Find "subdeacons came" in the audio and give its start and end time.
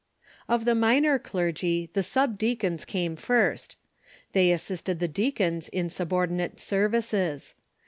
2.01-3.15